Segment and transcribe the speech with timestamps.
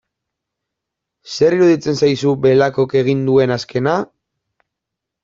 [1.35, 3.95] Zer iruditzen zaizu Belakok egin duen azkena?